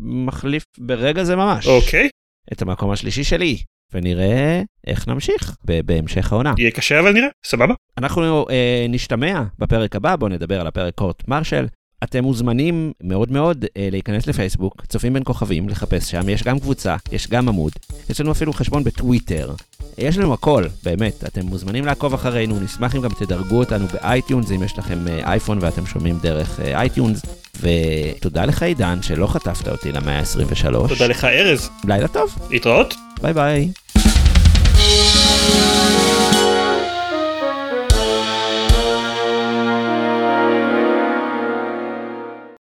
מחליף 0.00 0.64
ברגע 0.78 1.24
זה 1.24 1.36
ממש 1.36 1.66
אוקיי, 1.66 2.08
את 2.52 2.62
המקום 2.62 2.90
השלישי 2.90 3.24
שלי, 3.24 3.56
ונראה 3.92 4.62
איך 4.86 5.08
נמשיך 5.08 5.56
בהמשך 5.64 6.32
העונה. 6.32 6.54
יהיה 6.58 6.70
קשה 6.70 7.00
אבל 7.00 7.12
נראה, 7.12 7.28
סבבה. 7.46 7.74
אנחנו 7.98 8.46
אה, 8.50 8.86
נשתמע 8.88 9.42
בפרק 9.58 9.96
הבא, 9.96 10.16
בואו 10.16 10.30
נדבר 10.30 10.60
על 10.60 10.66
הפרק 10.66 10.94
קורט 10.94 11.28
מרשל. 11.28 11.66
אתם 12.04 12.24
מוזמנים 12.24 12.92
מאוד 13.02 13.32
מאוד 13.32 13.64
אה, 13.76 13.88
להיכנס 13.90 14.26
לפייסבוק, 14.26 14.82
צופים 14.88 15.12
בין 15.12 15.22
כוכבים, 15.24 15.68
לחפש 15.68 16.10
שם, 16.10 16.28
יש 16.28 16.42
גם 16.42 16.60
קבוצה, 16.60 16.96
יש 17.12 17.28
גם 17.28 17.48
עמוד, 17.48 17.72
יש 18.10 18.20
לנו 18.20 18.32
אפילו 18.32 18.52
חשבון 18.52 18.84
בטוויטר, 18.84 19.54
יש 19.98 20.18
לנו 20.18 20.34
הכל, 20.34 20.64
באמת, 20.84 21.24
אתם 21.24 21.46
מוזמנים 21.46 21.84
לעקוב 21.84 22.14
אחרינו, 22.14 22.60
נשמח 22.60 22.96
אם 22.96 23.00
גם 23.00 23.10
תדרגו 23.18 23.58
אותנו 23.58 23.86
ב 23.86 23.94
iTunes, 23.94 24.50
אם 24.50 24.62
יש 24.62 24.78
לכם 24.78 25.08
אה, 25.08 25.32
אייפון 25.32 25.58
ואתם 25.60 25.86
שומעים 25.86 26.18
דרך 26.22 26.60
אה, 26.60 26.80
iTunes, 26.80 27.22
ותודה 27.60 28.44
לך 28.44 28.62
עידן 28.62 29.02
שלא 29.02 29.26
חטפת 29.26 29.68
אותי 29.68 29.92
למאה 29.92 30.18
ה-23. 30.18 30.88
תודה 30.88 31.06
לך 31.06 31.24
ארז, 31.24 31.70
לילה 31.84 32.08
טוב, 32.08 32.38
להתראות. 32.50 32.94
ביי 33.22 33.32
ביי. 33.32 33.72